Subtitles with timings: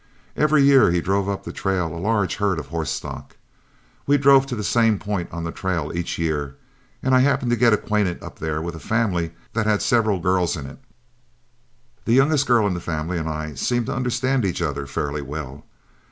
[0.35, 3.37] Every year he drove up the trail a large herd of horse stock.
[4.07, 6.55] We drove to the same point on the trail each year,
[7.03, 10.57] and I happened to get acquainted up there with a family that had several girls
[10.57, 10.79] in it.
[12.05, 15.65] The youngest girl in the family and I seemed to understand each other fairly well.